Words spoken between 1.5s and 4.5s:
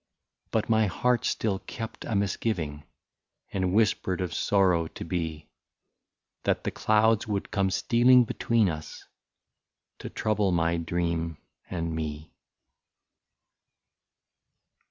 kept a misgiving, And whispered of